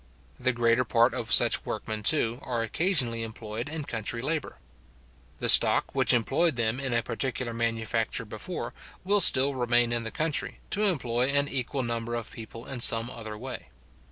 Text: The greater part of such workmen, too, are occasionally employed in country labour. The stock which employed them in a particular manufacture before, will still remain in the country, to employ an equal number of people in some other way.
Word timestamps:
The 0.39 0.51
greater 0.51 0.83
part 0.83 1.13
of 1.13 1.31
such 1.31 1.63
workmen, 1.63 2.01
too, 2.01 2.39
are 2.41 2.63
occasionally 2.63 3.21
employed 3.21 3.69
in 3.69 3.83
country 3.83 4.19
labour. 4.19 4.57
The 5.37 5.47
stock 5.47 5.93
which 5.93 6.11
employed 6.11 6.55
them 6.55 6.79
in 6.79 6.91
a 6.91 7.03
particular 7.03 7.53
manufacture 7.53 8.25
before, 8.25 8.73
will 9.03 9.21
still 9.21 9.53
remain 9.53 9.93
in 9.93 10.01
the 10.01 10.09
country, 10.09 10.57
to 10.71 10.85
employ 10.85 11.29
an 11.29 11.47
equal 11.47 11.83
number 11.83 12.15
of 12.15 12.31
people 12.31 12.65
in 12.65 12.79
some 12.81 13.11
other 13.11 13.37
way. 13.37 13.67